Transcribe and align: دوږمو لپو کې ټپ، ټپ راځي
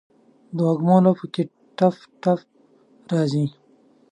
دوږمو 0.57 0.95
لپو 1.05 1.25
کې 1.33 1.43
ټپ، 1.77 1.95
ټپ 2.21 2.39
راځي 3.11 3.45